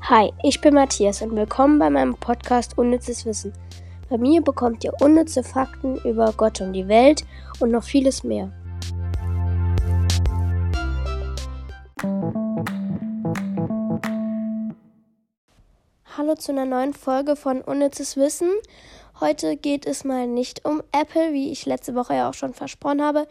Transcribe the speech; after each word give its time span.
Hi, 0.00 0.32
ich 0.42 0.60
bin 0.62 0.74
Matthias 0.74 1.20
und 1.20 1.36
willkommen 1.36 1.78
bei 1.78 1.90
meinem 1.90 2.14
Podcast 2.14 2.78
Unnützes 2.78 3.26
Wissen. 3.26 3.52
Bei 4.08 4.16
mir 4.16 4.40
bekommt 4.40 4.82
ihr 4.84 4.94
unnütze 5.00 5.42
Fakten 5.42 5.96
über 5.98 6.32
Gott 6.34 6.62
und 6.62 6.72
die 6.72 6.88
Welt 6.88 7.24
und 7.60 7.72
noch 7.72 7.82
vieles 7.82 8.24
mehr. 8.24 8.50
Hallo 16.16 16.34
zu 16.36 16.52
einer 16.52 16.64
neuen 16.64 16.94
Folge 16.94 17.36
von 17.36 17.60
Unnützes 17.60 18.16
Wissen. 18.16 18.50
Heute 19.20 19.56
geht 19.56 19.84
es 19.84 20.04
mal 20.04 20.26
nicht 20.26 20.64
um 20.64 20.82
Apple, 20.92 21.32
wie 21.32 21.50
ich 21.50 21.66
letzte 21.66 21.94
Woche 21.94 22.14
ja 22.14 22.30
auch 22.30 22.34
schon 22.34 22.54
versprochen 22.54 23.02
habe, 23.02 23.26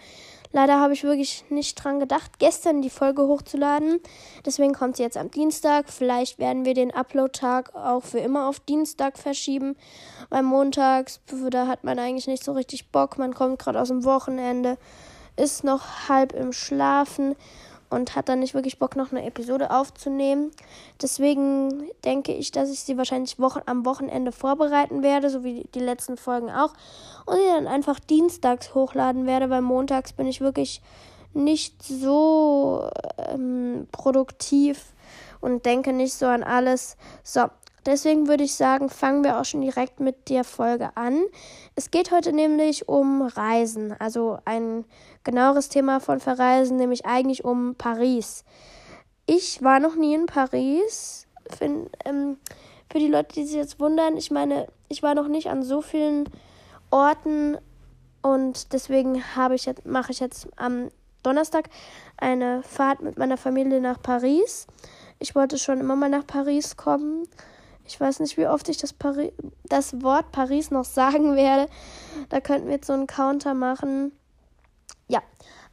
Leider 0.51 0.79
habe 0.79 0.93
ich 0.93 1.03
wirklich 1.03 1.45
nicht 1.49 1.75
dran 1.75 1.99
gedacht, 1.99 2.39
gestern 2.39 2.81
die 2.81 2.89
Folge 2.89 3.23
hochzuladen. 3.27 3.99
Deswegen 4.45 4.73
kommt 4.73 4.97
sie 4.97 5.03
jetzt 5.03 5.17
am 5.17 5.31
Dienstag. 5.31 5.89
Vielleicht 5.89 6.39
werden 6.39 6.65
wir 6.65 6.73
den 6.73 6.93
Upload-Tag 6.93 7.75
auch 7.75 8.03
für 8.03 8.19
immer 8.19 8.47
auf 8.47 8.59
Dienstag 8.59 9.17
verschieben. 9.17 9.75
Weil 10.29 10.43
montags, 10.43 11.19
da 11.49 11.67
hat 11.67 11.83
man 11.83 11.99
eigentlich 11.99 12.27
nicht 12.27 12.43
so 12.43 12.53
richtig 12.53 12.91
Bock. 12.91 13.17
Man 13.17 13.33
kommt 13.33 13.59
gerade 13.59 13.79
aus 13.79 13.89
dem 13.89 14.03
Wochenende, 14.05 14.77
ist 15.35 15.63
noch 15.63 16.09
halb 16.09 16.33
im 16.33 16.53
Schlafen 16.53 17.35
und 17.89 18.15
hat 18.15 18.29
dann 18.29 18.39
nicht 18.39 18.53
wirklich 18.53 18.79
Bock, 18.79 18.95
noch 18.95 19.11
eine 19.11 19.25
Episode 19.25 19.71
aufzunehmen. 19.71 20.51
Deswegen 21.01 21.89
denke 22.03 22.33
ich, 22.33 22.51
dass 22.51 22.69
ich 22.69 22.81
sie 22.81 22.97
wahrscheinlich 22.97 23.39
Wochen, 23.39 23.61
am 23.65 23.85
Wochenende 23.85 24.31
vorbereiten 24.31 25.03
werde, 25.03 25.29
so 25.29 25.43
wie 25.43 25.67
die 25.73 25.79
letzten 25.79 26.17
Folgen 26.17 26.49
auch. 26.49 26.73
Und 27.25 27.35
sie 27.35 27.53
dann 27.53 27.67
einfach 27.67 27.99
dienstags 27.99 28.73
hochladen 28.75 29.25
werde, 29.25 29.49
weil 29.49 29.61
montags 29.61 30.13
bin 30.13 30.27
ich 30.27 30.41
wirklich 30.41 30.81
nicht 31.33 31.81
so 31.83 32.89
ähm, 33.17 33.87
produktiv 33.91 34.93
und 35.39 35.65
denke 35.65 35.93
nicht 35.93 36.13
so 36.13 36.25
an 36.25 36.43
alles. 36.43 36.97
So, 37.23 37.45
Deswegen 37.87 38.27
würde 38.27 38.43
ich 38.43 38.53
sagen, 38.53 38.89
fangen 38.89 39.23
wir 39.23 39.39
auch 39.39 39.45
schon 39.45 39.61
direkt 39.61 40.01
mit 40.01 40.27
der 40.27 40.43
Folge 40.43 40.89
an. 40.95 41.23
Es 41.73 41.89
geht 41.89 42.11
heute 42.11 42.33
nämlich 42.33 42.89
um 42.89 43.21
Reisen, 43.21 43.95
also 43.97 44.39
ein 44.43 44.83
genaueres 45.23 45.69
Thema 45.69 46.01
von 46.01 46.19
Verreisen, 46.19 46.75
nämlich 46.75 47.05
eigentlich 47.05 47.45
um 47.45 47.75
Paris. 47.75 48.43
Ich 49.25 49.63
war 49.63 49.79
noch 49.79 49.95
nie 49.95 50.15
in 50.15 50.25
Paris. 50.25 51.27
Für, 51.49 51.87
ähm, 52.03 52.37
für 52.91 52.99
die 52.99 53.07
Leute, 53.07 53.35
die 53.35 53.45
sich 53.45 53.55
jetzt 53.55 53.79
wundern, 53.79 54.17
ich 54.17 54.31
meine, 54.31 54.67
ich 54.89 55.01
war 55.01 55.15
noch 55.15 55.29
nicht 55.29 55.47
an 55.47 55.63
so 55.63 55.81
vielen 55.81 56.29
Orten 56.91 57.57
und 58.21 58.73
deswegen 58.73 59.23
habe 59.37 59.55
ich 59.55 59.65
jetzt, 59.65 59.85
mache 59.85 60.11
ich 60.11 60.19
jetzt 60.19 60.49
am 60.57 60.89
Donnerstag 61.23 61.69
eine 62.17 62.63
Fahrt 62.63 63.01
mit 63.01 63.17
meiner 63.17 63.37
Familie 63.37 63.79
nach 63.79 64.01
Paris. 64.01 64.67
Ich 65.19 65.35
wollte 65.35 65.57
schon 65.57 65.79
immer 65.79 65.95
mal 65.95 66.09
nach 66.09 66.27
Paris 66.27 66.75
kommen 66.75 67.23
ich 67.87 67.99
weiß 67.99 68.19
nicht, 68.19 68.37
wie 68.37 68.47
oft 68.47 68.67
ich 68.69 68.77
das, 68.77 68.93
Pari 68.93 69.33
das 69.63 70.01
Wort 70.03 70.31
Paris 70.31 70.71
noch 70.71 70.85
sagen 70.85 71.35
werde. 71.35 71.71
Da 72.29 72.41
könnten 72.41 72.67
wir 72.67 72.75
jetzt 72.75 72.87
so 72.87 72.93
einen 72.93 73.07
Counter 73.07 73.53
machen. 73.53 74.11
Ja, 75.07 75.21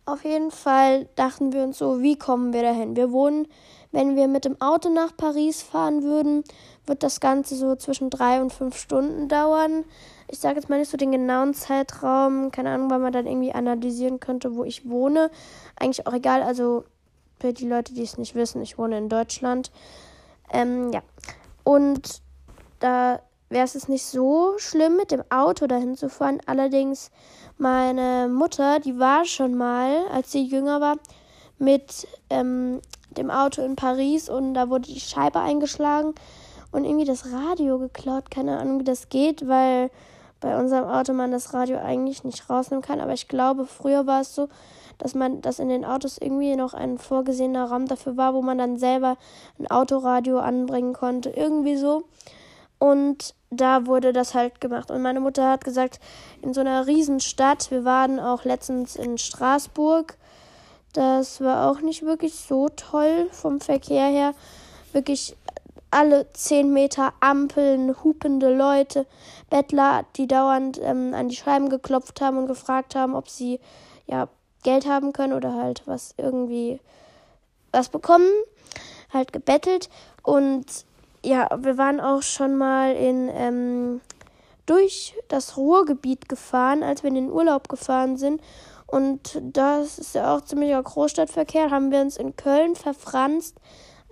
auf 0.06 0.24
jeden 0.24 0.50
Fall 0.50 1.08
dachten 1.16 1.52
wir 1.52 1.64
uns 1.64 1.78
so, 1.78 2.00
wie 2.00 2.16
kommen 2.16 2.52
wir 2.52 2.62
dahin? 2.62 2.94
Wir 2.94 3.10
wohnen, 3.10 3.48
wenn 3.90 4.16
wir 4.16 4.28
mit 4.28 4.44
dem 4.44 4.60
Auto 4.60 4.90
nach 4.90 5.16
Paris 5.16 5.62
fahren 5.62 6.02
würden, 6.02 6.44
wird 6.86 7.02
das 7.02 7.20
Ganze 7.20 7.56
so 7.56 7.74
zwischen 7.74 8.10
drei 8.10 8.40
und 8.40 8.52
fünf 8.52 8.76
Stunden 8.76 9.28
dauern. 9.28 9.84
Ich 10.28 10.38
sage 10.38 10.56
jetzt 10.56 10.68
mal 10.68 10.78
nicht 10.78 10.90
so 10.90 10.96
den 10.96 11.12
genauen 11.12 11.54
Zeitraum, 11.54 12.50
keine 12.50 12.70
Ahnung, 12.70 12.90
weil 12.90 12.98
man 12.98 13.12
dann 13.12 13.26
irgendwie 13.26 13.52
analysieren 13.52 14.20
könnte, 14.20 14.54
wo 14.56 14.64
ich 14.64 14.88
wohne. 14.88 15.30
Eigentlich 15.76 16.06
auch 16.06 16.12
egal, 16.12 16.42
also 16.42 16.84
für 17.40 17.52
die 17.52 17.68
Leute, 17.68 17.92
die 17.94 18.02
es 18.02 18.18
nicht 18.18 18.34
wissen, 18.34 18.62
ich 18.62 18.78
wohne 18.78 18.98
in 18.98 19.08
Deutschland. 19.08 19.70
Ähm, 20.52 20.92
ja, 20.92 21.02
und 21.64 22.22
da 22.78 23.20
wäre 23.48 23.64
es 23.64 23.88
nicht 23.88 24.04
so 24.04 24.55
schlimm, 24.58 24.96
mit 24.96 25.11
dem 25.11 25.24
Auto 25.30 25.66
dahin 25.66 25.96
zu 25.96 26.08
fahren. 26.08 26.40
Allerdings, 26.46 27.11
meine 27.56 28.28
Mutter, 28.28 28.80
die 28.80 28.98
war 28.98 29.24
schon 29.24 29.55
mal, 29.55 30.06
als 30.12 30.33
sie 30.33 30.44
jünger 30.44 30.80
war, 30.80 30.96
mit 31.58 32.06
ähm, 32.30 32.80
dem 33.11 33.30
Auto 33.30 33.62
in 33.62 33.77
Paris 33.77 34.28
und 34.28 34.55
da 34.55 34.68
wurde 34.68 34.92
die 34.92 35.00
Scheibe 35.00 35.40
eingeschlagen 35.40 36.14
und 36.72 36.84
irgendwie 36.84 37.05
das 37.05 37.33
Radio 37.33 37.78
geklaut. 37.78 38.30
Keine 38.30 38.58
Ahnung, 38.58 38.80
wie 38.80 38.84
das 38.84 39.08
geht, 39.08 39.46
weil 39.46 39.90
bei 40.40 40.58
unserem 40.58 40.89
Auto 40.89 41.12
man 41.12 41.30
das 41.30 41.55
Radio 41.55 41.78
eigentlich 41.78 42.24
nicht 42.24 42.50
rausnehmen 42.50 42.83
kann. 42.83 43.00
Aber 43.00 43.12
ich 43.12 43.28
glaube, 43.28 43.66
früher 43.66 44.06
war 44.06 44.20
es 44.20 44.34
so, 44.34 44.48
dass 44.98 45.14
man, 45.14 45.40
dass 45.40 45.58
in 45.58 45.68
den 45.68 45.84
Autos 45.84 46.18
irgendwie 46.18 46.56
noch 46.56 46.74
ein 46.74 46.98
vorgesehener 46.98 47.64
Raum 47.70 47.86
dafür 47.86 48.16
war, 48.16 48.34
wo 48.34 48.42
man 48.42 48.58
dann 48.58 48.77
selber 48.77 49.16
ein 49.58 49.70
Autoradio 49.70 50.38
anbringen 50.38 50.92
konnte. 50.92 51.30
Irgendwie 51.30 51.77
so. 51.77 52.05
Und 52.78 53.34
da 53.50 53.86
wurde 53.86 54.12
das 54.12 54.34
halt 54.34 54.60
gemacht. 54.60 54.90
Und 54.90 55.02
meine 55.02 55.20
Mutter 55.20 55.50
hat 55.50 55.64
gesagt, 55.64 56.00
in 56.42 56.52
so 56.54 56.60
einer 56.60 56.86
Riesenstadt, 56.86 57.70
wir 57.70 57.84
waren 57.84 58.20
auch 58.20 58.44
letztens 58.44 58.96
in 58.96 59.18
Straßburg, 59.18 60.16
das 60.92 61.40
war 61.40 61.70
auch 61.70 61.80
nicht 61.80 62.04
wirklich 62.04 62.34
so 62.36 62.68
toll 62.68 63.28
vom 63.33 63.60
Verkehr 63.60 64.06
her. 64.06 64.33
Wirklich 64.92 65.36
alle 65.90 66.27
zehn 66.33 66.72
Meter 66.72 67.12
Ampeln, 67.20 67.96
hupende 68.02 68.54
Leute, 68.54 69.06
Bettler, 69.50 70.04
die 70.16 70.27
dauernd 70.27 70.80
ähm, 70.83 71.14
an 71.14 71.28
die 71.28 71.36
Scheiben 71.36 71.68
geklopft 71.68 72.20
haben 72.20 72.38
und 72.38 72.46
gefragt 72.46 72.94
haben, 72.94 73.14
ob 73.14 73.28
sie 73.28 73.60
ja 74.06 74.28
Geld 74.64 74.86
haben 74.86 75.13
können 75.13 75.33
oder 75.33 75.55
halt 75.55 75.83
was 75.86 76.14
irgendwie 76.17 76.80
was 77.70 77.89
bekommen, 77.89 78.30
halt 79.13 79.33
gebettelt. 79.33 79.89
Und 80.23 80.67
ja, 81.25 81.48
wir 81.57 81.79
waren 81.79 82.01
auch 82.01 82.23
schon 82.23 82.57
mal 82.57 82.95
in 82.95 83.30
ähm, 83.33 84.01
durch 84.67 85.14
das 85.29 85.57
Ruhrgebiet 85.57 86.29
gefahren, 86.29 86.83
als 86.83 87.02
wir 87.02 87.08
in 87.08 87.14
den 87.14 87.30
Urlaub 87.30 87.69
gefahren 87.69 88.17
sind. 88.17 88.41
Und 88.86 89.41
das 89.42 89.98
ist 89.98 90.14
ja 90.14 90.35
auch 90.35 90.41
ziemlicher 90.42 90.83
Großstadtverkehr. 90.83 91.70
Haben 91.70 91.91
wir 91.91 92.01
uns 92.01 92.17
in 92.17 92.36
Köln 92.36 92.77
verfranst. 92.77 93.57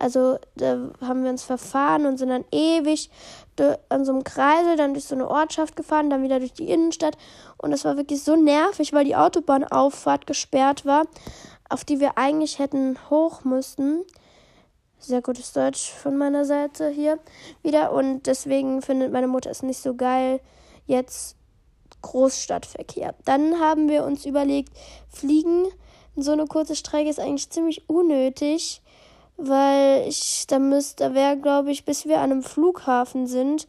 Also 0.03 0.37
da 0.55 0.91
haben 0.99 1.23
wir 1.23 1.29
uns 1.29 1.43
verfahren 1.43 2.05
und 2.05 2.17
sind 2.17 2.27
dann 2.27 2.43
ewig 2.51 3.09
an 3.87 4.03
so 4.03 4.11
einem 4.11 4.25
Kreisel, 4.25 4.75
dann 4.75 4.91
durch 4.91 5.05
so 5.05 5.15
eine 5.15 5.29
Ortschaft 5.29 5.77
gefahren, 5.77 6.09
dann 6.09 6.23
wieder 6.23 6.39
durch 6.39 6.51
die 6.51 6.69
Innenstadt. 6.69 7.17
Und 7.57 7.71
das 7.71 7.85
war 7.85 7.95
wirklich 7.95 8.21
so 8.21 8.35
nervig, 8.35 8.91
weil 8.91 9.05
die 9.05 9.15
Autobahnauffahrt 9.15 10.27
gesperrt 10.27 10.85
war, 10.85 11.05
auf 11.69 11.85
die 11.85 12.01
wir 12.01 12.17
eigentlich 12.17 12.59
hätten 12.59 12.97
hoch 13.09 13.45
müssen. 13.45 14.03
Sehr 14.99 15.21
gutes 15.21 15.53
Deutsch 15.53 15.89
von 15.93 16.17
meiner 16.17 16.43
Seite 16.43 16.89
hier 16.89 17.17
wieder. 17.61 17.93
Und 17.93 18.23
deswegen 18.23 18.81
findet 18.81 19.13
meine 19.13 19.27
Mutter 19.27 19.51
es 19.51 19.63
nicht 19.63 19.79
so 19.79 19.95
geil, 19.95 20.41
jetzt 20.85 21.37
Großstadtverkehr. 22.01 23.15
Dann 23.23 23.57
haben 23.61 23.87
wir 23.87 24.03
uns 24.03 24.25
überlegt, 24.25 24.73
fliegen. 25.07 25.67
So 26.17 26.33
eine 26.33 26.45
kurze 26.45 26.75
Strecke 26.75 27.09
ist 27.09 27.21
eigentlich 27.21 27.49
ziemlich 27.49 27.87
unnötig 27.89 28.81
weil 29.37 30.07
ich 30.07 30.45
da 30.47 30.59
müsste, 30.59 31.05
da 31.09 31.13
wäre, 31.13 31.37
glaube 31.37 31.71
ich, 31.71 31.85
bis 31.85 32.05
wir 32.05 32.19
an 32.19 32.31
einem 32.31 32.43
Flughafen 32.43 33.27
sind. 33.27 33.67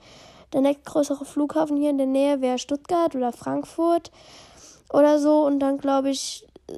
Der 0.52 0.60
nächstgrößere 0.60 1.24
Flughafen 1.24 1.76
hier 1.76 1.90
in 1.90 1.98
der 1.98 2.06
Nähe 2.06 2.40
wäre 2.40 2.58
Stuttgart 2.58 3.14
oder 3.14 3.32
Frankfurt 3.32 4.12
oder 4.92 5.18
so. 5.18 5.44
Und 5.44 5.58
dann, 5.60 5.78
glaube 5.78 6.10
ich, 6.10 6.46
äh, 6.68 6.74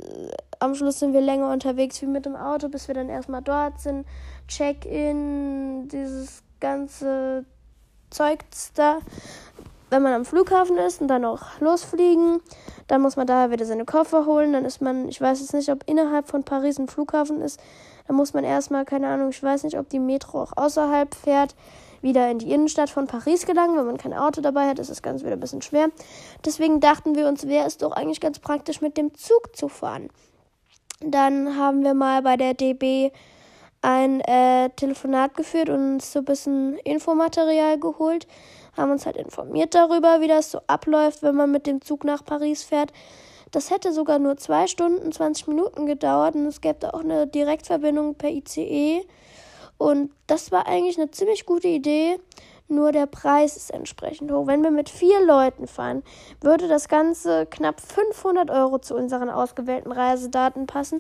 am 0.59 0.75
Schluss 0.75 0.99
sind 0.99 1.13
wir 1.13 1.21
länger 1.21 1.53
unterwegs 1.53 2.01
wie 2.01 2.07
mit 2.07 2.25
dem 2.25 2.37
Auto, 2.37 2.69
bis 2.69 2.89
wir 2.89 2.95
dann 2.95 3.09
erstmal 3.09 3.43
dort 3.43 3.81
sind. 3.81 4.07
Check-in, 4.49 5.89
dieses 5.89 6.43
ganze 6.61 7.45
Zeugs 8.11 8.73
da. 8.75 8.99
Wenn 9.91 10.03
man 10.03 10.15
am 10.15 10.25
Flughafen 10.25 10.79
ist 10.79 11.01
und 11.01 11.09
dann 11.09 11.25
auch 11.25 11.61
losfliegen, 11.61 12.41
dann 12.89 13.03
muss 13.03 13.17
man 13.17 13.27
da 13.27 13.51
wieder 13.51 13.67
seine 13.67 13.85
Koffer 13.85 14.27
holen. 14.27 14.53
Dann 14.53 14.65
ist 14.65 14.81
man, 14.81 15.09
ich 15.09 15.21
weiß 15.21 15.41
jetzt 15.41 15.55
nicht, 15.55 15.71
ob 15.71 15.85
innerhalb 15.87 16.29
von 16.29 16.45
Paris 16.45 16.79
ein 16.79 16.89
Flughafen 16.89 17.41
ist. 17.41 17.61
Da 18.07 18.13
muss 18.15 18.35
man 18.35 18.45
erstmal, 18.45 18.85
keine 18.85 19.09
Ahnung, 19.09 19.31
ich 19.31 19.43
weiß 19.43 19.65
nicht, 19.65 19.79
ob 19.79 19.89
die 19.89 19.99
Metro 19.99 20.43
auch 20.43 20.53
außerhalb 20.57 21.15
fährt, 21.15 21.55
wieder 22.03 22.31
in 22.31 22.39
die 22.39 22.53
Innenstadt 22.53 22.91
von 22.91 23.07
Paris 23.07 23.47
gelangen. 23.47 23.77
Wenn 23.77 23.87
man 23.87 23.99
kein 23.99 24.15
Auto 24.15 24.41
dabei 24.41 24.69
hat, 24.69 24.79
ist 24.79 24.91
das 24.91 25.03
Ganze 25.03 25.25
wieder 25.25 25.37
ein 25.37 25.41
bisschen 25.41 25.63
schwer. 25.63 25.89
Deswegen 26.45 26.81
dachten 26.81 27.17
wir 27.17 27.27
uns, 27.27 27.47
wäre 27.47 27.67
es 27.67 27.79
doch 27.79 27.93
eigentlich 27.93 28.21
ganz 28.21 28.39
praktisch, 28.39 28.81
mit 28.81 28.97
dem 28.97 29.15
Zug 29.15 29.57
zu 29.57 29.69
fahren. 29.69 30.09
Dann 31.01 31.57
haben 31.59 31.83
wir 31.83 31.95
mal 31.95 32.23
bei 32.23 32.37
der 32.37 32.55
DB 32.55 33.11
ein 33.83 34.21
äh, 34.23 34.71
Telefonat 34.71 35.35
geführt 35.35 35.69
und 35.69 35.95
uns 35.95 36.13
so 36.13 36.21
ein 36.21 36.25
bisschen 36.25 36.77
Infomaterial 36.79 37.79
geholt. 37.79 38.27
Haben 38.77 38.93
uns 38.93 39.07
halt 39.07 39.17
informiert 39.17 39.75
darüber, 39.75 40.21
wie 40.21 40.29
das 40.29 40.51
so 40.51 40.61
abläuft, 40.67 41.23
wenn 41.23 41.35
man 41.35 41.51
mit 41.51 41.67
dem 41.67 41.81
Zug 41.83 42.05
nach 42.05 42.25
Paris 42.25 42.63
fährt. 42.63 42.93
Das 43.57 43.71
hätte 43.71 43.95
sogar 43.95 44.19
nur 44.19 44.37
zwei 44.37 44.67
Stunden, 44.67 45.11
20 45.11 45.47
Minuten 45.47 45.87
gedauert 45.87 46.35
und 46.35 46.45
es 46.45 46.61
gäbe 46.61 46.93
auch 46.93 47.01
eine 47.01 47.27
Direktverbindung 47.27 48.15
per 48.15 48.29
ICE. 48.29 49.03
Und 49.79 50.11
das 50.27 50.53
war 50.53 50.67
eigentlich 50.67 50.99
eine 50.99 51.11
ziemlich 51.11 51.47
gute 51.47 51.69
Idee. 51.69 52.21
Nur 52.69 52.93
der 52.93 53.07
Preis 53.07 53.57
ist 53.57 53.71
entsprechend 53.71 54.31
hoch. 54.31 54.47
Wenn 54.47 54.63
wir 54.63 54.71
mit 54.71 54.91
vier 54.91 55.25
Leuten 55.25 55.69
fahren, 55.69 56.03
würde 56.43 56.69
das 56.69 56.91
Ganze 56.91 57.47
knapp 57.47 57.81
500 57.81 58.51
Euro 58.51 58.79
zu 58.79 58.95
unseren 58.95 59.31
ausgewählten 59.31 59.91
Reisedaten 59.91 60.67
passen. 60.67 60.99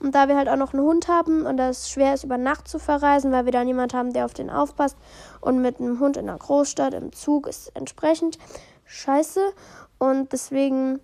Und 0.00 0.14
da 0.14 0.28
wir 0.28 0.36
halt 0.38 0.48
auch 0.48 0.56
noch 0.56 0.72
einen 0.72 0.84
Hund 0.84 1.08
haben 1.08 1.44
und 1.44 1.58
das 1.58 1.90
schwer 1.90 2.14
ist, 2.14 2.24
über 2.24 2.38
Nacht 2.38 2.68
zu 2.68 2.78
verreisen, 2.78 3.32
weil 3.32 3.44
wir 3.44 3.52
da 3.52 3.64
niemand 3.64 3.92
haben, 3.92 4.14
der 4.14 4.24
auf 4.24 4.32
den 4.32 4.48
aufpasst 4.48 4.96
und 5.42 5.60
mit 5.60 5.78
einem 5.78 6.00
Hund 6.00 6.16
in 6.16 6.26
einer 6.26 6.38
Großstadt 6.38 6.94
im 6.94 7.12
Zug 7.12 7.46
ist 7.46 7.70
entsprechend 7.76 8.38
scheiße. 8.86 9.42
Und 9.98 10.32
deswegen 10.32 11.00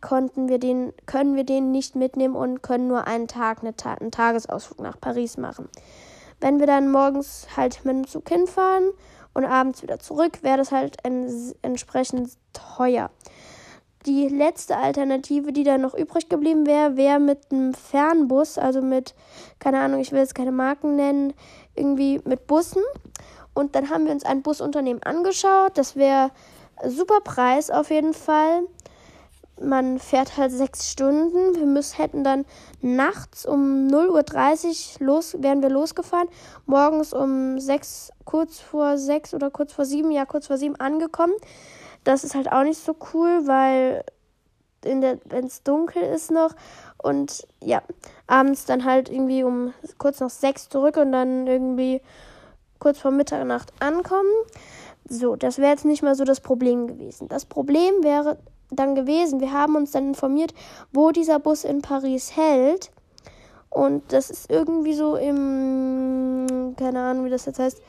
konnten 0.00 0.48
wir 0.48 0.58
den, 0.58 0.92
können 1.06 1.36
wir 1.36 1.44
den 1.44 1.70
nicht 1.70 1.96
mitnehmen 1.96 2.34
und 2.34 2.62
können 2.62 2.88
nur 2.88 3.06
einen 3.06 3.28
Tag, 3.28 3.60
eine 3.60 3.76
Ta 3.76 3.94
einen 3.94 4.10
Tagesausflug 4.10 4.80
nach 4.80 5.00
Paris 5.00 5.36
machen. 5.36 5.68
Wenn 6.40 6.60
wir 6.60 6.66
dann 6.66 6.90
morgens 6.90 7.48
halt 7.56 7.84
mit 7.84 7.96
dem 7.96 8.06
Zug 8.06 8.28
hinfahren 8.28 8.90
und 9.34 9.44
abends 9.44 9.82
wieder 9.82 9.98
zurück, 9.98 10.42
wäre 10.42 10.58
das 10.58 10.72
halt 10.72 10.96
entsprechend 11.62 12.30
teuer. 12.52 13.10
Die 14.06 14.28
letzte 14.28 14.76
Alternative, 14.76 15.52
die 15.52 15.64
dann 15.64 15.80
noch 15.80 15.94
übrig 15.94 16.28
geblieben 16.28 16.66
wäre, 16.66 16.96
wäre 16.96 17.18
mit 17.18 17.50
einem 17.50 17.74
Fernbus, 17.74 18.56
also 18.56 18.80
mit, 18.80 19.14
keine 19.58 19.80
Ahnung, 19.80 20.00
ich 20.00 20.12
will 20.12 20.20
jetzt 20.20 20.36
keine 20.36 20.52
Marken 20.52 20.94
nennen, 20.94 21.34
irgendwie 21.74 22.20
mit 22.24 22.46
Bussen. 22.46 22.82
Und 23.54 23.74
dann 23.74 23.90
haben 23.90 24.06
wir 24.06 24.12
uns 24.12 24.24
ein 24.24 24.42
Busunternehmen 24.42 25.02
angeschaut. 25.02 25.76
Das 25.76 25.96
wäre 25.96 26.30
super 26.86 27.20
Preis 27.22 27.70
auf 27.70 27.90
jeden 27.90 28.14
Fall 28.14 28.62
man 29.60 29.98
fährt 29.98 30.36
halt 30.36 30.52
sechs 30.52 30.90
Stunden. 30.90 31.54
Wir 31.54 31.66
müssen, 31.66 31.96
hätten 31.96 32.24
dann 32.24 32.44
nachts 32.80 33.46
um 33.46 33.88
0.30 33.88 35.00
Uhr 35.00 35.06
los, 35.06 35.36
wären 35.40 35.62
wir 35.62 35.70
losgefahren. 35.70 36.28
Morgens 36.66 37.12
um 37.12 37.58
sechs, 37.58 38.10
kurz 38.24 38.58
vor 38.60 38.98
sechs 38.98 39.34
oder 39.34 39.50
kurz 39.50 39.72
vor 39.72 39.84
sieben, 39.84 40.10
ja, 40.10 40.26
kurz 40.26 40.46
vor 40.46 40.58
sieben 40.58 40.76
angekommen. 40.76 41.34
Das 42.04 42.24
ist 42.24 42.34
halt 42.34 42.50
auch 42.50 42.62
nicht 42.62 42.78
so 42.82 42.96
cool, 43.12 43.46
weil 43.46 44.04
wenn 44.82 45.02
es 45.44 45.62
dunkel 45.62 46.02
ist 46.02 46.30
noch 46.30 46.54
und 47.02 47.46
ja, 47.62 47.82
abends 48.26 48.64
dann 48.64 48.84
halt 48.84 49.08
irgendwie 49.08 49.42
um 49.42 49.74
kurz 49.98 50.20
nach 50.20 50.30
sechs 50.30 50.68
zurück 50.68 50.96
und 50.96 51.12
dann 51.12 51.46
irgendwie 51.46 52.00
kurz 52.78 52.98
vor 52.98 53.10
Mitternacht 53.10 53.72
ankommen. 53.80 54.30
So, 55.08 55.36
das 55.36 55.58
wäre 55.58 55.70
jetzt 55.70 55.84
nicht 55.84 56.02
mal 56.02 56.14
so 56.14 56.24
das 56.24 56.40
Problem 56.40 56.86
gewesen. 56.86 57.28
Das 57.28 57.44
Problem 57.44 58.02
wäre 58.02 58.38
dann 58.70 58.94
gewesen. 58.94 59.40
Wir 59.40 59.52
haben 59.52 59.76
uns 59.76 59.92
dann 59.92 60.08
informiert, 60.08 60.54
wo 60.92 61.10
dieser 61.10 61.38
Bus 61.38 61.64
in 61.64 61.82
Paris 61.82 62.36
hält. 62.36 62.90
Und 63.70 64.12
das 64.12 64.30
ist 64.30 64.50
irgendwie 64.50 64.94
so 64.94 65.16
im, 65.16 66.74
keine 66.78 67.00
Ahnung, 67.00 67.26
wie 67.26 67.30
das 67.30 67.46
jetzt 67.46 67.58
heißt, 67.58 67.82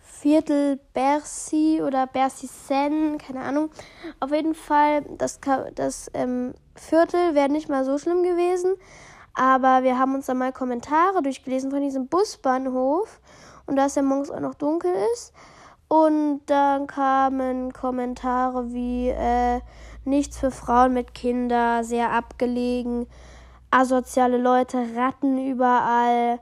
Viertel 0.00 0.78
Bercy 0.94 1.82
oder 1.84 2.06
Bercy 2.06 2.46
Seine, 2.46 3.18
keine 3.18 3.40
Ahnung. 3.40 3.70
Auf 4.20 4.32
jeden 4.32 4.54
Fall, 4.54 5.02
das, 5.18 5.40
das 5.74 6.10
ähm, 6.14 6.54
Viertel 6.76 7.34
wäre 7.34 7.48
nicht 7.48 7.68
mal 7.68 7.84
so 7.84 7.98
schlimm 7.98 8.22
gewesen. 8.22 8.76
Aber 9.34 9.82
wir 9.82 9.98
haben 9.98 10.14
uns 10.14 10.26
dann 10.26 10.38
mal 10.38 10.52
Kommentare 10.52 11.22
durchgelesen 11.22 11.70
von 11.70 11.80
diesem 11.80 12.06
Busbahnhof. 12.06 13.20
Und 13.66 13.76
da 13.76 13.86
es 13.86 13.94
ja 13.94 14.02
morgens 14.02 14.30
auch 14.30 14.40
noch 14.40 14.54
dunkel 14.54 14.92
ist, 15.12 15.32
und 15.92 16.40
dann 16.46 16.86
kamen 16.86 17.74
Kommentare 17.74 18.72
wie 18.72 19.10
äh, 19.10 19.60
nichts 20.06 20.38
für 20.38 20.50
Frauen 20.50 20.94
mit 20.94 21.12
Kindern, 21.12 21.84
sehr 21.84 22.12
abgelegen, 22.12 23.06
asoziale 23.70 24.38
Leute, 24.38 24.78
Ratten 24.96 25.46
überall, 25.46 26.40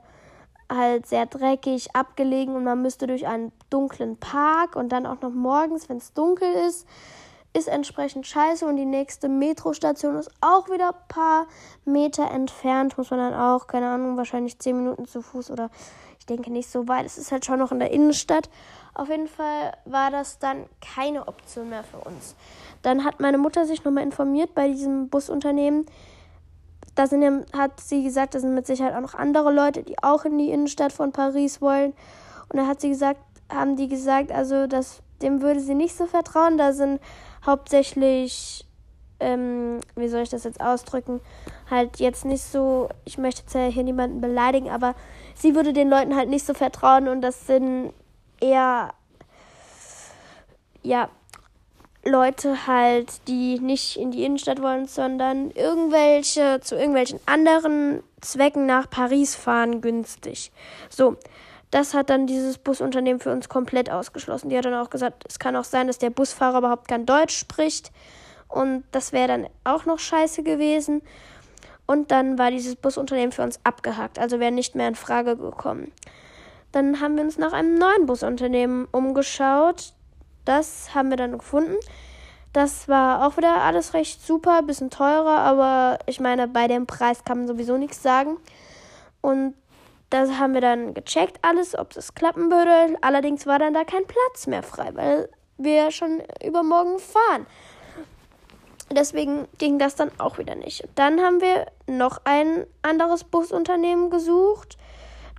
halt 0.71 1.05
sehr 1.05 1.25
dreckig, 1.25 1.93
abgelegen. 1.93 2.55
Und 2.55 2.63
man 2.63 2.81
müsste 2.81 3.07
durch 3.07 3.27
einen 3.27 3.51
dunklen 3.69 4.15
Park 4.15 4.77
und 4.77 4.87
dann 4.93 5.05
auch 5.05 5.19
noch 5.19 5.33
morgens, 5.33 5.89
wenn 5.89 5.97
es 5.97 6.13
dunkel 6.13 6.47
ist, 6.69 6.87
ist 7.53 7.67
entsprechend 7.67 8.27
scheiße 8.27 8.65
und 8.65 8.77
die 8.77 8.85
nächste 8.85 9.27
Metrostation 9.27 10.15
ist 10.15 10.31
auch 10.39 10.69
wieder 10.69 10.89
ein 10.89 11.07
paar 11.07 11.47
Meter 11.85 12.31
entfernt, 12.31 12.97
muss 12.97 13.09
man 13.11 13.19
dann 13.19 13.33
auch, 13.33 13.67
keine 13.67 13.89
Ahnung, 13.89 14.17
wahrscheinlich 14.17 14.59
zehn 14.59 14.77
Minuten 14.77 15.05
zu 15.05 15.21
Fuß 15.21 15.51
oder 15.51 15.69
ich 16.19 16.25
denke 16.25 16.51
nicht 16.51 16.69
so 16.69 16.87
weit, 16.87 17.05
es 17.05 17.17
ist 17.17 17.31
halt 17.31 17.45
schon 17.45 17.59
noch 17.59 17.71
in 17.71 17.79
der 17.79 17.91
Innenstadt 17.91 18.49
auf 18.93 19.09
jeden 19.09 19.27
Fall 19.27 19.73
war 19.85 20.11
das 20.11 20.39
dann 20.39 20.65
keine 20.81 21.27
Option 21.27 21.69
mehr 21.69 21.83
für 21.83 21.97
uns. 21.97 22.35
Dann 22.81 23.03
hat 23.03 23.19
meine 23.19 23.37
Mutter 23.37 23.65
sich 23.65 23.83
nochmal 23.83 24.03
informiert 24.03 24.53
bei 24.53 24.67
diesem 24.67 25.09
Busunternehmen. 25.09 25.85
Da 26.95 27.07
sind 27.07 27.45
hat 27.53 27.79
sie 27.79 28.03
gesagt, 28.03 28.35
da 28.35 28.39
sind 28.39 28.53
mit 28.53 28.67
Sicherheit 28.67 28.93
auch 28.95 29.01
noch 29.01 29.15
andere 29.15 29.51
Leute, 29.51 29.83
die 29.83 30.01
auch 30.03 30.25
in 30.25 30.37
die 30.37 30.51
Innenstadt 30.51 30.91
von 30.91 31.13
Paris 31.13 31.61
wollen. 31.61 31.93
Und 32.49 32.57
da 32.57 32.67
hat 32.67 32.81
sie 32.81 32.89
gesagt, 32.89 33.21
haben 33.49 33.77
die 33.77 33.87
gesagt, 33.87 34.31
also 34.31 34.67
das, 34.67 35.01
dem 35.21 35.41
würde 35.41 35.59
sie 35.59 35.75
nicht 35.75 35.95
so 35.95 36.05
vertrauen. 36.05 36.57
Da 36.57 36.73
sind 36.73 36.99
hauptsächlich, 37.45 38.65
ähm, 39.19 39.79
wie 39.95 40.07
soll 40.07 40.21
ich 40.21 40.29
das 40.29 40.43
jetzt 40.43 40.61
ausdrücken, 40.61 41.21
halt 41.69 41.99
jetzt 41.99 42.25
nicht 42.25 42.43
so, 42.43 42.89
ich 43.05 43.17
möchte 43.17 43.41
jetzt 43.41 43.53
ja 43.53 43.65
hier 43.65 43.83
niemanden 43.83 44.21
beleidigen, 44.21 44.69
aber 44.69 44.95
sie 45.35 45.55
würde 45.55 45.73
den 45.73 45.89
Leuten 45.89 46.15
halt 46.15 46.29
nicht 46.29 46.45
so 46.45 46.53
vertrauen 46.53 47.07
und 47.07 47.21
das 47.21 47.47
sind 47.47 47.93
eher 48.39 48.93
ja 50.83 51.09
Leute 52.03 52.65
halt, 52.65 53.27
die 53.27 53.59
nicht 53.59 53.97
in 53.97 54.11
die 54.11 54.23
Innenstadt 54.23 54.61
wollen, 54.61 54.87
sondern 54.87 55.51
irgendwelche 55.51 56.59
zu 56.61 56.75
irgendwelchen 56.75 57.19
anderen 57.27 58.01
Zwecken 58.21 58.65
nach 58.65 58.89
Paris 58.89 59.35
fahren 59.35 59.81
günstig. 59.81 60.51
So, 60.89 61.17
das 61.71 61.93
hat 61.93 62.09
dann 62.09 62.27
dieses 62.27 62.57
Busunternehmen 62.57 63.21
für 63.21 63.31
uns 63.31 63.49
komplett 63.49 63.89
ausgeschlossen. 63.89 64.49
Die 64.49 64.57
hat 64.57 64.65
dann 64.65 64.73
auch 64.73 64.89
gesagt, 64.89 65.23
es 65.27 65.39
kann 65.39 65.55
auch 65.55 65.63
sein, 65.63 65.87
dass 65.87 65.97
der 65.97 66.09
Busfahrer 66.09 66.59
überhaupt 66.59 66.87
kein 66.87 67.05
Deutsch 67.05 67.37
spricht 67.37 67.91
und 68.49 68.83
das 68.91 69.13
wäre 69.13 69.29
dann 69.29 69.47
auch 69.63 69.85
noch 69.85 69.99
scheiße 69.99 70.43
gewesen. 70.43 71.01
Und 71.87 72.11
dann 72.11 72.37
war 72.37 72.51
dieses 72.51 72.75
Busunternehmen 72.75 73.31
für 73.31 73.41
uns 73.41 73.59
abgehakt, 73.63 74.19
also 74.19 74.39
wäre 74.39 74.51
nicht 74.51 74.75
mehr 74.75 74.87
in 74.87 74.95
Frage 74.95 75.37
gekommen. 75.37 75.91
Dann 76.71 77.01
haben 77.01 77.15
wir 77.15 77.23
uns 77.23 77.37
nach 77.37 77.53
einem 77.53 77.75
neuen 77.75 78.05
Busunternehmen 78.05 78.85
umgeschaut. 78.91 79.93
Das 80.45 80.95
haben 80.95 81.09
wir 81.09 81.17
dann 81.17 81.37
gefunden. 81.37 81.75
Das 82.53 82.87
war 82.87 83.25
auch 83.25 83.37
wieder 83.37 83.61
alles 83.61 83.93
recht 83.93 84.25
super, 84.25 84.61
bisschen 84.61 84.89
teurer, 84.89 85.39
aber 85.39 85.99
ich 86.05 86.19
meine, 86.19 86.47
bei 86.47 86.67
dem 86.67 86.85
Preis 86.85 87.23
kann 87.23 87.39
man 87.39 87.47
sowieso 87.47 87.77
nichts 87.77 88.03
sagen. 88.03 88.37
Und 89.21 89.53
das 90.11 90.37
haben 90.39 90.53
wir 90.53 90.61
dann 90.61 90.93
gecheckt, 90.93 91.39
alles, 91.41 91.77
ob 91.77 91.93
das 91.93 92.13
klappen 92.13 92.51
würde. 92.51 92.97
Allerdings 93.01 93.47
war 93.47 93.57
dann 93.57 93.73
da 93.73 93.83
kein 93.83 94.05
Platz 94.05 94.45
mehr 94.45 94.61
frei, 94.61 94.91
weil 94.93 95.29
wir 95.57 95.89
schon 95.91 96.21
übermorgen 96.45 96.99
fahren. 96.99 97.47
Deswegen 98.91 99.47
ging 99.57 99.79
das 99.79 99.95
dann 99.95 100.11
auch 100.19 100.37
wieder 100.37 100.53
nicht. 100.53 100.87
Dann 100.95 101.19
haben 101.21 101.41
wir 101.41 101.65
noch 101.87 102.19
ein 102.25 102.65
anderes 102.83 103.23
Busunternehmen 103.23 104.09
gesucht 104.09 104.77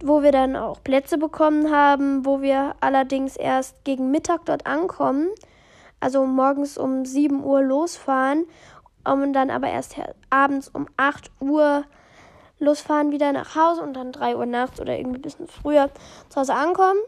wo 0.02 0.22
wir 0.22 0.32
dann 0.32 0.56
auch 0.56 0.82
Plätze 0.82 1.16
bekommen 1.16 1.70
haben, 1.70 2.26
wo 2.26 2.42
wir 2.42 2.74
allerdings 2.80 3.36
erst 3.36 3.84
gegen 3.84 4.10
Mittag 4.10 4.44
dort 4.44 4.66
ankommen, 4.66 5.28
also 6.00 6.26
morgens 6.26 6.76
um 6.76 7.04
7 7.04 7.42
Uhr 7.44 7.62
losfahren, 7.62 8.46
um 9.04 9.32
dann 9.32 9.50
aber 9.50 9.68
erst 9.68 9.94
abends 10.30 10.68
um 10.68 10.86
8 10.96 11.30
Uhr 11.40 11.84
losfahren 12.62 13.10
wieder 13.10 13.32
nach 13.32 13.54
Hause 13.54 13.82
und 13.82 13.94
dann 13.94 14.12
3 14.12 14.36
Uhr 14.36 14.46
nachts 14.46 14.80
oder 14.80 14.96
irgendwie 14.96 15.18
ein 15.18 15.22
bisschen 15.22 15.48
früher 15.48 15.90
zu 16.28 16.40
Hause 16.40 16.54
ankommen. 16.54 17.00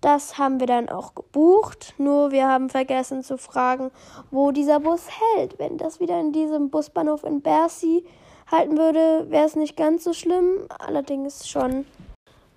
Das 0.00 0.36
haben 0.36 0.58
wir 0.58 0.66
dann 0.66 0.88
auch 0.88 1.14
gebucht, 1.14 1.94
nur 1.98 2.32
wir 2.32 2.48
haben 2.48 2.70
vergessen 2.70 3.22
zu 3.22 3.38
fragen, 3.38 3.92
wo 4.32 4.50
dieser 4.50 4.80
Bus 4.80 5.06
hält. 5.08 5.60
Wenn 5.60 5.78
das 5.78 6.00
wieder 6.00 6.18
in 6.18 6.32
diesem 6.32 6.70
Busbahnhof 6.70 7.22
in 7.22 7.40
Bercy 7.40 8.04
halten 8.50 8.76
würde, 8.76 9.30
wäre 9.30 9.46
es 9.46 9.54
nicht 9.54 9.76
ganz 9.76 10.02
so 10.02 10.12
schlimm. 10.12 10.66
Allerdings 10.76 11.48
schon, 11.48 11.86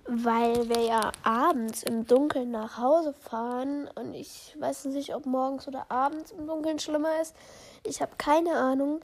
weil 0.08 0.68
wir 0.68 0.82
ja 0.82 1.12
abends 1.22 1.84
im 1.84 2.04
Dunkeln 2.06 2.50
nach 2.50 2.78
Hause 2.78 3.12
fahren 3.12 3.88
und 3.94 4.14
ich 4.14 4.56
weiß 4.58 4.86
nicht, 4.86 5.14
ob 5.14 5.24
morgens 5.26 5.68
oder 5.68 5.86
abends 5.88 6.32
im 6.32 6.48
Dunkeln 6.48 6.80
schlimmer 6.80 7.20
ist. 7.22 7.36
Ich 7.84 8.02
habe 8.02 8.12
keine 8.18 8.56
Ahnung. 8.56 8.98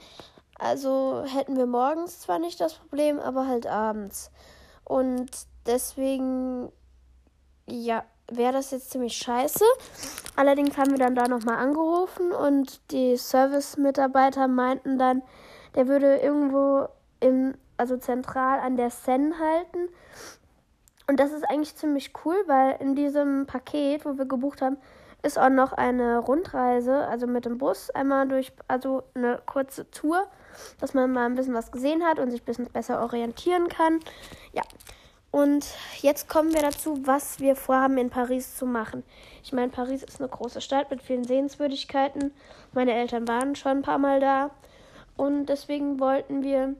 Also 0.63 1.25
hätten 1.27 1.57
wir 1.57 1.67
morgens 1.67 2.21
zwar 2.21 2.39
nicht 2.39 2.61
das 2.61 2.75
Problem, 2.75 3.19
aber 3.19 3.49
halt 3.49 3.67
abends. 3.67 4.31
Und 4.85 5.29
deswegen, 5.67 6.71
ja, 7.67 8.05
wäre 8.31 8.53
das 8.53 8.71
jetzt 8.71 8.93
ziemlich 8.93 9.17
scheiße. 9.17 9.65
Allerdings 10.37 10.79
haben 10.79 10.93
wir 10.93 10.99
dann 10.99 11.17
da 11.17 11.27
nochmal 11.27 11.57
angerufen 11.57 12.31
und 12.31 12.93
die 12.93 13.17
Service-Mitarbeiter 13.17 14.47
meinten 14.47 14.99
dann, 14.99 15.23
der 15.75 15.89
würde 15.89 16.19
irgendwo 16.19 16.87
im, 17.19 17.55
also 17.77 17.97
zentral 17.97 18.61
an 18.61 18.77
der 18.77 18.91
Seine 18.91 19.37
halten. 19.41 19.89
Und 21.09 21.19
das 21.19 21.33
ist 21.33 21.43
eigentlich 21.43 21.75
ziemlich 21.75 22.13
cool, 22.25 22.37
weil 22.47 22.77
in 22.79 22.95
diesem 22.95 23.47
Paket, 23.47 24.05
wo 24.05 24.17
wir 24.17 24.27
gebucht 24.27 24.63
haben, 24.63 24.77
ist 25.25 25.41
auch 25.41 25.51
noch 25.51 25.73
eine 25.73 26.19
Rundreise, 26.19 27.09
also 27.09 27.27
mit 27.27 27.47
dem 27.47 27.59
Bus, 27.59 27.91
einmal 27.91 28.29
durch, 28.29 28.53
also 28.69 29.03
eine 29.15 29.43
kurze 29.45 29.91
Tour, 29.91 30.29
dass 30.81 30.95
man 30.95 31.13
mal 31.13 31.27
ein 31.27 31.35
bisschen 31.35 31.55
was 31.55 31.73
gesehen 31.73 32.05
hat 32.05 32.19
und 32.19 32.31
sich 32.31 32.43
ein 32.43 32.45
bisschen 32.45 32.67
besser 32.67 33.01
orientieren 33.03 33.69
kann. 33.69 34.01
Ja. 34.53 34.63
Und 35.31 35.67
jetzt 36.03 36.29
kommen 36.29 36.53
wir 36.53 36.61
dazu, 36.61 37.07
was 37.07 37.41
wir 37.41 37.57
vorhaben 37.57 37.97
in 37.97 38.11
Paris 38.11 38.55
zu 38.57 38.67
machen. 38.67 39.03
Ich 39.43 39.53
meine, 39.53 39.71
Paris 39.71 40.03
ist 40.03 40.21
eine 40.21 40.29
große 40.29 40.61
Stadt 40.61 40.91
mit 40.91 41.03
vielen 41.03 41.25
Sehenswürdigkeiten. 41.25 42.33
Meine 42.73 42.93
Eltern 42.93 43.27
waren 43.27 43.57
schon 43.57 43.79
ein 43.79 43.83
paar 43.83 43.99
Mal 43.99 44.21
da. 44.21 44.51
Und 45.17 45.47
deswegen 45.47 46.01
wollten 46.01 46.43
wir 46.43 46.75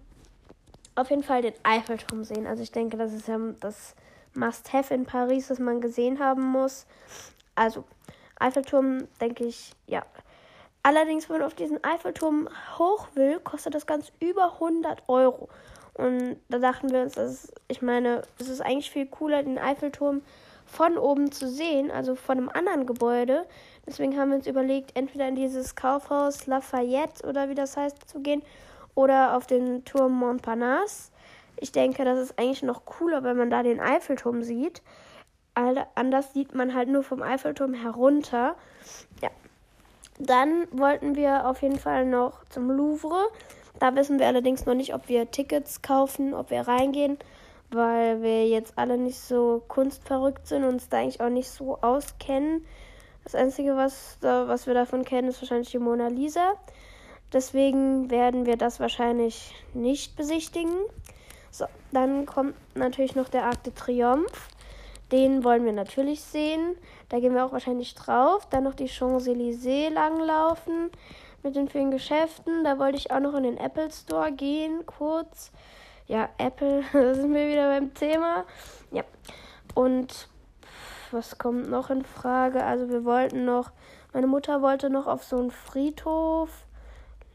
auf 0.95 1.09
jeden 1.09 1.23
Fall 1.23 1.41
den 1.41 1.55
Eiffelturm 1.63 2.25
sehen. 2.25 2.47
Also 2.47 2.63
ich 2.63 2.73
denke, 2.73 2.99
das 2.99 3.15
ist 3.15 3.27
ja 3.27 3.39
das 3.61 3.95
Must-Have 4.35 4.93
in 4.93 5.07
Paris, 5.07 5.49
das 5.49 5.59
man 5.59 5.81
gesehen 5.81 6.19
haben 6.19 6.43
muss. 6.43 6.87
Also 7.55 7.85
Eiffelturm, 8.39 9.09
denke 9.21 9.45
ich, 9.45 9.73
ja. 9.87 10.05
Allerdings, 10.83 11.29
wenn 11.29 11.39
man 11.39 11.47
auf 11.47 11.55
diesen 11.55 11.83
Eiffelturm 11.85 12.49
hoch 12.79 13.09
will, 13.15 13.39
kostet 13.41 13.75
das 13.75 13.87
ganz 13.87 14.13
über 14.21 14.55
100 14.55 15.09
Euro. 15.09 15.49
Und 15.95 16.39
da 16.49 16.59
dachten 16.59 16.91
wir 16.91 17.03
uns, 17.03 17.15
dass 17.15 17.53
ich 17.69 17.83
meine, 17.83 18.23
es 18.39 18.49
ist 18.49 18.61
eigentlich 18.61 18.91
viel 18.91 19.07
cooler, 19.07 19.43
den 19.43 19.59
Eiffelturm 19.59 20.23
von 20.65 20.97
oben 20.97 21.31
zu 21.31 21.49
sehen, 21.49 21.91
also 21.91 22.15
von 22.15 22.39
einem 22.39 22.49
anderen 22.49 22.87
Gebäude. 22.87 23.47
Deswegen 23.87 24.19
haben 24.19 24.31
wir 24.31 24.37
uns 24.39 24.47
überlegt, 24.47 24.97
entweder 24.97 25.29
in 25.29 25.35
dieses 25.35 25.77
Kaufhaus 25.77 26.47
Lafayette 26.47 27.27
oder 27.27 27.49
wie 27.49 27.55
das 27.55 27.77
heißt 27.77 28.09
zu 28.09 28.21
gehen 28.21 28.43
oder 28.95 29.37
auf 29.37 29.47
den 29.47 29.85
Turm 29.85 30.13
Montparnasse. 30.19 31.13
Ich 31.59 31.73
denke, 31.73 32.05
das 32.05 32.19
ist 32.19 32.39
eigentlich 32.39 32.63
noch 32.63 32.87
cooler, 32.87 33.23
wenn 33.23 33.37
man 33.37 33.51
da 33.51 33.63
den 33.63 33.81
Eiffelturm 33.81 34.43
sieht. 34.43 34.83
Anders 35.55 36.33
sieht 36.33 36.55
man 36.55 36.75
halt 36.75 36.89
nur 36.89 37.03
vom 37.03 37.23
Eiffelturm 37.23 37.75
herunter. 37.75 38.57
Ja. 39.21 39.29
Dann 40.25 40.69
wollten 40.71 41.17
wir 41.17 41.49
auf 41.49 41.63
jeden 41.63 41.81
Fall 41.81 42.07
noch 42.07 42.45
zum 42.49 42.71
Louvre. 42.71 43.27
Da 43.81 43.97
wissen 43.97 44.21
wir 44.21 44.29
allerdings 44.29 44.67
noch 44.67 44.75
nicht, 44.75 44.95
ob 44.95 45.09
wir 45.09 45.29
Tickets 45.33 45.83
kaufen, 45.83 46.33
ob 46.33 46.51
wir 46.51 46.61
reingehen, 46.61 47.19
weil 47.71 48.23
wir 48.23 48.47
jetzt 48.47 48.75
alle 48.77 48.99
nicht 48.99 49.19
so 49.19 49.65
kunstverrückt 49.67 50.47
sind 50.47 50.63
und 50.63 50.75
uns 50.75 50.89
da 50.89 50.99
eigentlich 50.99 51.21
auch 51.21 51.29
nicht 51.29 51.51
so 51.51 51.79
auskennen. 51.81 52.65
Das 53.25 53.35
Einzige, 53.35 53.77
was, 53.77 54.19
was 54.21 54.69
wir 54.69 54.75
davon 54.75 55.05
kennen, 55.05 55.29
ist 55.29 55.43
wahrscheinlich 55.43 55.71
die 55.71 55.81
Mona 55.81 56.07
Lisa. 56.07 56.53
Deswegen 57.33 58.09
werden 58.09 58.47
wir 58.47 58.57
das 58.57 58.79
wahrscheinlich 58.79 59.55
nicht 59.75 60.15
besichtigen. 60.15 60.75
So, 61.51 61.67
dann 61.91 62.27
kommt 62.27 62.55
natürlich 62.77 63.17
noch 63.17 63.29
der 63.29 63.45
Arc 63.45 63.65
de 63.65 63.73
Triomphe. 63.73 64.31
Den 65.13 65.45
wollen 65.45 65.65
wir 65.65 65.73
natürlich 65.73 66.23
sehen. 66.23 66.75
Da 67.09 67.21
gehen 67.21 67.35
wir 67.35 67.45
auch 67.45 67.53
wahrscheinlich 67.53 67.95
drauf. 67.95 68.47
Dann 68.51 68.65
noch 68.65 68.75
die 68.75 68.89
Champs-Élysées 68.89 69.91
langlaufen 69.91 70.91
mit 71.43 71.55
den 71.55 71.69
vielen 71.69 71.91
Geschäften. 71.91 72.65
Da 72.65 72.79
wollte 72.79 72.97
ich 72.97 73.11
auch 73.11 73.21
noch 73.21 73.35
in 73.35 73.45
den 73.45 73.59
Apple 73.59 73.91
Store 73.91 74.33
gehen, 74.33 74.87
kurz. 74.87 75.53
Ja, 76.07 76.29
Apple, 76.39 76.83
da 76.93 77.15
sind 77.15 77.35
wir 77.35 77.49
wieder 77.49 77.69
beim 77.69 77.93
Thema. 77.95 78.45
Ja. 78.91 79.05
Und 79.75 80.29
was 81.11 81.39
kommt 81.39 81.69
noch 81.69 81.91
in 81.91 82.05
Frage? 82.05 82.65
Also 82.65 82.89
wir 82.89 83.05
wollten 83.05 83.45
noch, 83.45 83.71
meine 84.13 84.27
Mutter 84.27 84.63
wollte 84.63 84.89
noch 84.89 85.07
auf 85.07 85.23
so 85.25 85.37
einen 85.37 85.51
Friedhof 85.51 86.67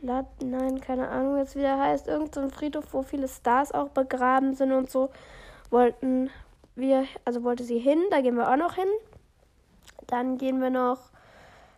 Lad, 0.02 0.28
nein, 0.44 0.80
keine 0.80 1.10
Ahnung, 1.10 1.38
jetzt 1.38 1.56
wieder 1.56 1.80
heißt. 1.80 2.08
Irgend 2.08 2.36
so 2.36 2.42
ein 2.42 2.52
Friedhof, 2.52 2.94
wo 2.94 3.02
viele 3.02 3.28
Stars 3.28 3.72
auch 3.72 3.90
begraben 3.90 4.54
sind 4.54 4.72
und 4.72 4.92
so. 4.92 5.10
Wollten 5.72 6.30
wir, 6.78 7.06
also 7.26 7.44
wollte 7.44 7.64
sie 7.64 7.80
hin, 7.80 8.00
da 8.12 8.22
gehen 8.22 8.38
wir 8.38 8.50
auch 8.50 8.56
noch 8.56 8.76
hin. 8.76 8.88
Dann 10.06 10.38
gehen 10.38 10.62
wir 10.62 10.70
noch 10.70 11.00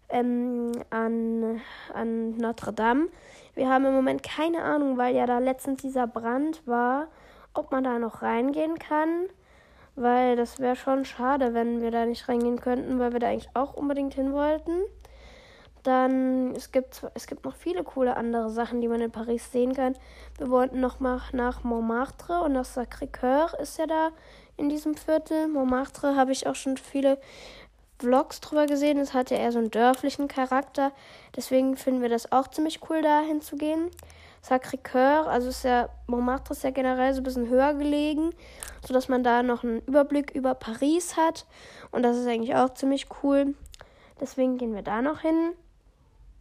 ähm, 0.10 0.72
an, 0.90 1.62
an 1.94 2.38
Notre 2.38 2.74
Dame. 2.74 3.08
Wir 3.56 3.70
haben 3.70 3.86
im 3.86 3.94
Moment 3.94 4.24
keine 4.24 4.62
Ahnung, 4.62 4.98
weil 4.98 5.16
ja 5.16 5.26
da 5.26 5.40
letztens 5.40 5.82
dieser 5.82 6.06
Brand 6.06 6.66
war, 6.68 7.08
ob 7.54 7.72
man 7.72 7.84
da 7.84 7.98
noch 7.98 8.22
reingehen 8.22 8.78
kann. 8.78 9.28
Weil 9.96 10.36
das 10.36 10.60
wäre 10.60 10.76
schon 10.76 11.06
schade, 11.06 11.54
wenn 11.54 11.82
wir 11.82 11.92
da 11.92 12.06
nicht 12.06 12.30
reingehen 12.30 12.60
könnten, 12.60 13.00
weil 13.00 13.12
wir 13.14 13.20
da 13.20 13.28
eigentlich 13.28 13.50
auch 13.54 13.74
unbedingt 13.74 14.14
hin 14.14 14.34
wollten. 14.34 14.84
Dann, 15.84 16.56
es 16.56 16.72
gibt, 16.72 17.06
es 17.14 17.26
gibt 17.26 17.46
noch 17.46 17.56
viele 17.56 17.84
coole 17.84 18.18
andere 18.18 18.50
Sachen, 18.50 18.82
die 18.82 18.88
man 18.88 19.02
in 19.02 19.12
Paris 19.12 19.52
sehen 19.52 19.74
kann. 19.74 19.96
Wir 20.38 20.50
wollten 20.50 20.80
noch 20.80 21.00
mal 21.00 21.22
nach 21.32 21.64
Montmartre 21.64 22.42
und 22.42 22.54
das 22.54 22.76
Sacré-Cœur 22.76 23.58
ist 23.60 23.78
ja 23.78 23.88
da 23.88 24.10
in 24.58 24.70
diesem 24.70 24.96
Viertel. 24.96 25.48
Montmartre 25.48 26.16
habe 26.16 26.32
ich 26.32 26.48
auch 26.48 26.56
schon 26.56 26.78
viele 26.78 27.18
Vlogs 28.00 28.42
drüber 28.42 28.66
gesehen. 28.66 28.98
Es 28.98 29.14
hat 29.14 29.32
ja 29.32 29.38
eher 29.38 29.52
so 29.52 29.60
einen 29.60 29.72
dörflichen 29.72 30.28
Charakter. 30.28 30.92
Deswegen 31.36 31.76
finden 31.78 32.02
wir 32.02 32.10
das 32.10 32.32
auch 32.32 32.48
ziemlich 32.50 32.82
cool, 32.90 33.02
da 33.02 33.22
hinzugehen. 33.22 33.90
Sacré-Cœur, 34.42 35.28
also 35.28 35.50
ist 35.50 35.64
ja, 35.64 35.90
Montmartre 36.08 36.54
ist 36.54 36.64
ja 36.64 36.72
generell 36.72 37.14
so 37.14 37.22
ein 37.22 37.24
bisschen 37.24 37.50
höher 37.50 37.74
gelegen, 37.74 38.32
sodass 38.86 39.10
man 39.10 39.24
da 39.24 39.44
noch 39.44 39.64
einen 39.64 39.82
Überblick 39.82 40.32
über 40.32 40.56
Paris 40.56 41.18
hat. 41.18 41.46
Und 41.92 42.04
das 42.04 42.18
ist 42.18 42.28
eigentlich 42.28 42.56
auch 42.56 42.74
ziemlich 42.74 43.08
cool. 43.22 43.54
Deswegen 44.20 44.58
gehen 44.58 44.74
wir 44.74 44.82
da 44.82 45.02
noch 45.02 45.22
hin. 45.22 45.54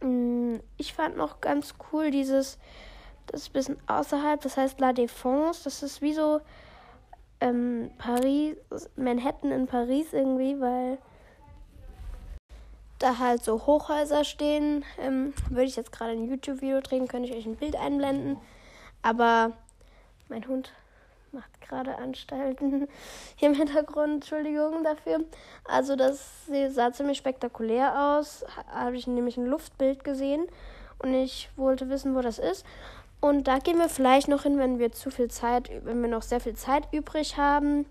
Mm, 0.01 0.57
ich 0.77 0.93
fand 0.93 1.17
noch 1.17 1.41
ganz 1.41 1.75
cool 1.91 2.11
dieses, 2.11 2.57
das 3.27 3.41
ist 3.41 3.49
ein 3.49 3.53
bisschen 3.53 3.77
außerhalb, 3.87 4.41
das 4.41 4.57
heißt 4.57 4.79
La 4.79 4.91
Défense. 4.91 5.63
Das 5.63 5.83
ist 5.83 6.01
wie 6.01 6.13
so 6.13 6.41
ähm, 7.41 7.91
Paris, 7.97 8.55
Manhattan 8.95 9.51
in 9.51 9.67
Paris 9.67 10.13
irgendwie, 10.13 10.59
weil 10.59 10.97
da 12.99 13.17
halt 13.17 13.43
so 13.43 13.65
Hochhäuser 13.65 14.23
stehen. 14.23 14.83
Ähm, 14.99 15.33
würde 15.49 15.65
ich 15.65 15.75
jetzt 15.75 15.91
gerade 15.91 16.11
ein 16.11 16.29
YouTube-Video 16.29 16.81
drehen, 16.81 17.07
könnte 17.07 17.29
ich 17.29 17.35
euch 17.35 17.45
ein 17.45 17.55
Bild 17.55 17.75
einblenden. 17.75 18.37
Aber 19.01 19.53
mein 20.27 20.45
Hund 20.47 20.73
macht 21.31 21.61
gerade 21.61 21.97
Anstalten 21.97 22.87
hier 23.35 23.49
im 23.49 23.55
Hintergrund. 23.55 24.15
Entschuldigung 24.15 24.83
dafür. 24.83 25.19
Also 25.65 25.95
das 25.95 26.47
sah 26.69 26.91
ziemlich 26.91 27.17
spektakulär 27.17 28.17
aus. 28.17 28.45
Habe 28.71 28.95
ich 28.95 29.07
nämlich 29.07 29.37
ein 29.37 29.45
Luftbild 29.45 30.03
gesehen 30.03 30.47
und 30.99 31.13
ich 31.13 31.49
wollte 31.55 31.89
wissen, 31.89 32.15
wo 32.15 32.21
das 32.21 32.39
ist. 32.39 32.65
Und 33.21 33.47
da 33.47 33.59
gehen 33.59 33.77
wir 33.77 33.89
vielleicht 33.89 34.29
noch 34.29 34.43
hin, 34.43 34.57
wenn 34.57 34.79
wir 34.79 34.91
zu 34.91 35.11
viel 35.11 35.29
Zeit, 35.29 35.69
wenn 35.83 36.01
wir 36.01 36.09
noch 36.09 36.21
sehr 36.21 36.39
viel 36.39 36.55
Zeit 36.55 36.87
übrig 36.93 37.37
haben. 37.37 37.85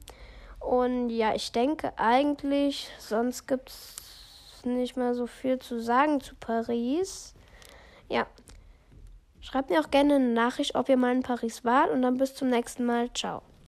Und 0.58 1.10
ja, 1.10 1.34
ich 1.34 1.52
denke 1.52 1.92
eigentlich, 1.96 2.90
sonst 2.98 3.46
gibt 3.46 3.68
es 3.70 4.64
nicht 4.64 4.96
mehr 4.96 5.14
so 5.14 5.26
viel 5.26 5.58
zu 5.58 5.80
sagen 5.80 6.20
zu 6.20 6.34
Paris. 6.34 7.34
Ja, 8.08 8.26
Schreibt 9.50 9.70
mir 9.70 9.80
auch 9.80 9.90
gerne 9.90 10.16
eine 10.16 10.28
Nachricht, 10.28 10.74
ob 10.74 10.90
ihr 10.90 10.98
mal 10.98 11.10
in 11.10 11.22
Paris 11.22 11.64
wart 11.64 11.90
und 11.90 12.02
dann 12.02 12.18
bis 12.18 12.34
zum 12.34 12.50
nächsten 12.50 12.84
Mal. 12.84 13.10
Ciao. 13.14 13.40